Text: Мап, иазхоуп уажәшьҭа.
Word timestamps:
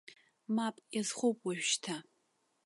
Мап, 0.55 0.75
иазхоуп 0.95 1.37
уажәшьҭа. 1.45 1.95